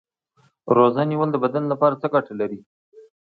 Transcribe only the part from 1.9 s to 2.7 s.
څه ګټه لري